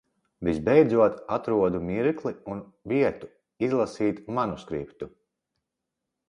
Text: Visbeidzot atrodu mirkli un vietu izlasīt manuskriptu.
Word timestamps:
Visbeidzot 0.47 1.19
atrodu 1.35 1.81
mirkli 1.89 2.33
un 2.55 2.63
vietu 2.93 3.31
izlasīt 3.69 4.25
manuskriptu. 4.39 5.13